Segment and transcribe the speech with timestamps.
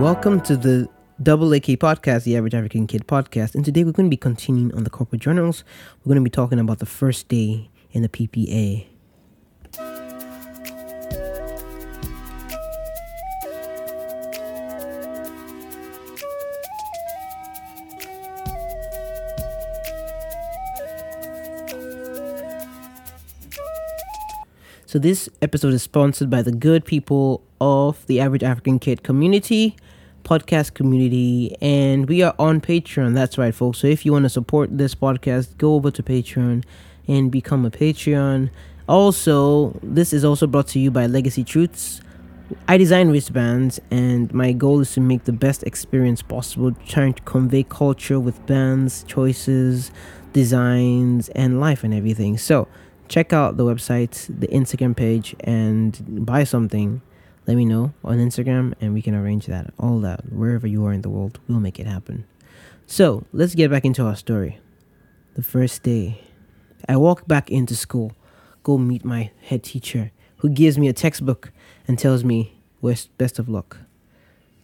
[0.00, 0.88] Welcome to the
[1.22, 3.54] Double AK podcast, the Average African Kid podcast.
[3.54, 5.62] And today we're going to be continuing on the Corper Journals.
[5.98, 8.86] We're going to be talking about the first day in the PPA.
[24.90, 29.76] So, this episode is sponsored by the good people of the Average African Kid community,
[30.24, 33.14] podcast community, and we are on Patreon.
[33.14, 33.78] That's right, folks.
[33.78, 36.64] So, if you want to support this podcast, go over to Patreon
[37.06, 38.50] and become a Patreon.
[38.88, 42.00] Also, this is also brought to you by Legacy Truths.
[42.66, 47.22] I design wristbands, and my goal is to make the best experience possible, trying to
[47.22, 49.92] convey culture with bands, choices,
[50.32, 52.38] designs, and life and everything.
[52.38, 52.66] So,
[53.10, 57.02] check out the website, the Instagram page, and buy something.
[57.46, 59.74] Let me know on Instagram, and we can arrange that.
[59.78, 62.24] All that, wherever you are in the world, we'll make it happen.
[62.86, 64.60] So, let's get back into our story.
[65.34, 66.22] The first day,
[66.88, 68.12] I walk back into school,
[68.62, 71.50] go meet my head teacher, who gives me a textbook
[71.88, 72.60] and tells me,
[73.18, 73.78] best of luck.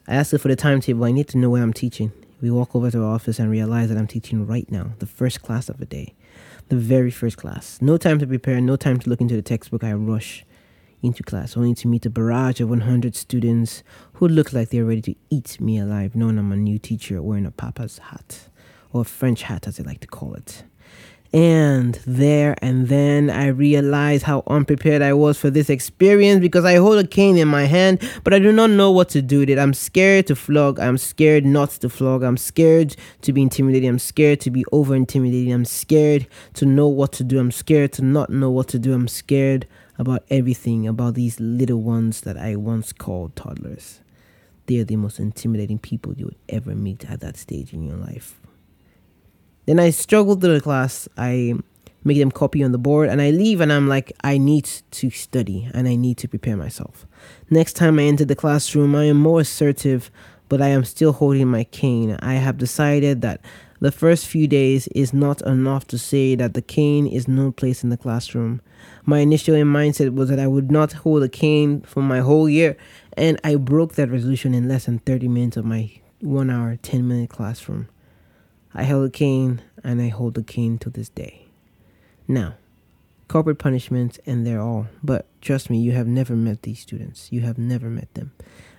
[0.07, 1.05] I ask her for the timetable.
[1.05, 2.13] I need to know where I'm teaching.
[2.41, 5.43] We walk over to our office and realize that I'm teaching right now, the first
[5.43, 6.15] class of the day
[6.69, 7.79] the very first class.
[7.81, 9.85] No time to prepare, no time to look into the textbook.
[9.85, 10.45] I rush
[11.03, 13.83] into class, only to meet a barrage of 100 students
[14.15, 17.47] who look like they're ready to eat me alive, knowing I'm a new teacher wearing
[17.47, 18.49] a papa's hat,
[18.93, 20.65] or a French hat as they like to call it.
[21.37, 26.77] And there and then I realized how unprepared I was for this experience because I
[26.77, 29.51] hold a cane in my hand, but I do not know what to do with
[29.51, 29.59] it.
[29.59, 30.81] I'm scared to flog.
[30.81, 32.23] I'm scared not to flog.
[32.23, 33.87] I'm scared to be intimidated.
[33.87, 35.53] I'm scared to be over intimidated.
[35.53, 37.39] I'm scared to know what to do.
[37.39, 38.95] I'm scared to not know what to do.
[38.95, 39.67] I'm scared
[39.99, 44.01] about everything about these little ones that I once called toddlers.
[44.69, 47.99] They are the most intimidating people you would ever meet at that stage in your
[47.99, 48.41] life.
[49.67, 51.09] Then I struggle through the class.
[51.17, 51.55] I
[52.05, 55.11] make them copy on the board and I leave and I'm like, I need to
[55.11, 57.05] study and I need to prepare myself.
[57.51, 60.11] Next time I enter the classroom, I am more assertive,
[60.49, 62.17] but I am still holding my cane.
[62.23, 63.41] I have decided that
[63.81, 67.83] the first few days is not enough to say that the cane is no place
[67.85, 68.63] in the classroom.
[69.05, 72.77] My initial mindset was that I would not hold a cane for my whole year,
[73.17, 75.91] and I broke that resolution in less than 30 minutes of my
[76.21, 77.89] one hour, 10 minute classroom.
[78.79, 81.47] I held a cane and I hold a cane to this day.
[82.29, 82.57] Now,
[83.27, 87.33] corporal punishments and they're all, but trust me, you have never met these students.
[87.33, 88.33] You have never met them.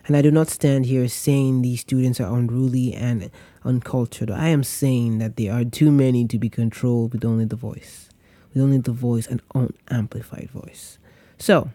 [0.06, 3.32] And I do not stand here saying these students are unruly and
[3.66, 4.30] uncultured.
[4.30, 8.10] I am saying that there are too many to be controlled with only the voice,
[8.54, 11.00] with only the voice and unamplified voice.
[11.40, 11.72] So,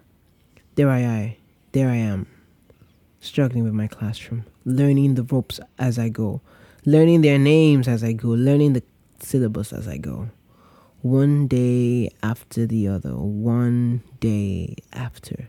[0.76, 1.34] there I am,
[1.72, 2.28] there I am,
[3.20, 6.40] struggling with my classroom, learning the ropes as I go,
[6.84, 8.82] learning their names as I go, learning the
[9.20, 10.30] syllabus as I go.
[11.00, 15.48] One day after the other, one day after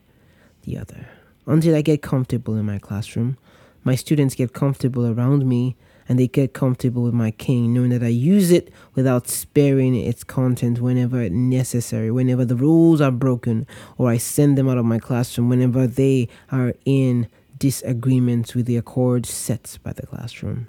[0.64, 1.08] the other.
[1.46, 3.38] Until I get comfortable in my classroom,
[3.84, 5.76] my students get comfortable around me
[6.08, 10.24] and they get comfortable with my cane, knowing that I use it without sparing its
[10.24, 13.66] content whenever necessary, whenever the rules are broken,
[13.98, 17.28] or I send them out of my classroom whenever they are in
[17.58, 20.68] disagreement with the accord set by the classroom.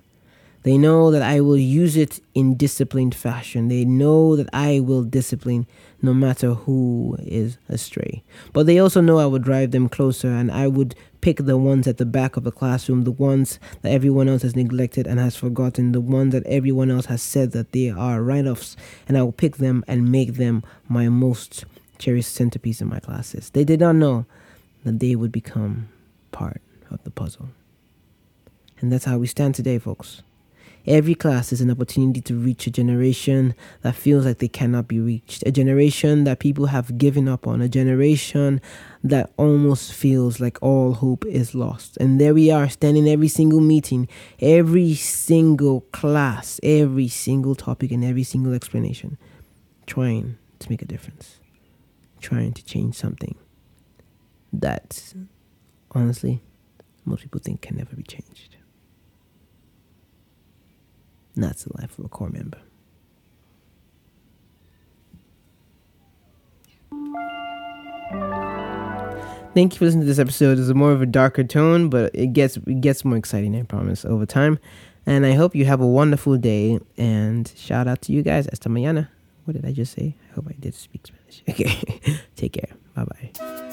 [0.64, 3.68] They know that I will use it in disciplined fashion.
[3.68, 5.66] They know that I will discipline
[6.00, 8.24] no matter who is astray.
[8.54, 11.86] But they also know I would drive them closer and I would pick the ones
[11.86, 15.36] at the back of the classroom, the ones that everyone else has neglected and has
[15.36, 18.74] forgotten, the ones that everyone else has said that they are write offs,
[19.06, 21.66] and I will pick them and make them my most
[21.98, 23.50] cherished centerpiece in my classes.
[23.50, 24.24] They did not know
[24.84, 25.88] that they would become
[26.32, 27.48] part of the puzzle.
[28.80, 30.22] And that's how we stand today, folks.
[30.86, 35.00] Every class is an opportunity to reach a generation that feels like they cannot be
[35.00, 38.60] reached, a generation that people have given up on, a generation
[39.02, 41.96] that almost feels like all hope is lost.
[41.96, 44.08] And there we are, standing every single meeting,
[44.40, 49.16] every single class, every single topic, and every single explanation,
[49.86, 51.40] trying to make a difference,
[52.20, 53.36] trying to change something
[54.52, 55.14] that,
[55.92, 56.42] honestly,
[57.06, 58.56] most people think can never be changed.
[61.36, 62.58] That's the life of a corps member.
[69.54, 70.58] Thank you for listening to this episode.
[70.58, 74.04] It's more of a darker tone, but it gets it gets more exciting, I promise,
[74.04, 74.58] over time.
[75.06, 76.80] And I hope you have a wonderful day.
[76.96, 78.48] And shout out to you guys.
[78.52, 79.08] Esta mañana.
[79.44, 80.16] What did I just say?
[80.30, 81.42] I hope I did speak Spanish.
[81.48, 82.20] Okay.
[82.36, 82.74] Take care.
[82.94, 83.70] Bye bye.